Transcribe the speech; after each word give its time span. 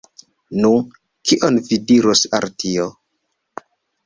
Nu, 0.61 0.71
kion 1.31 1.59
vi 1.67 1.79
diros 1.93 2.25
al 2.39 2.49
tio? 2.65 2.89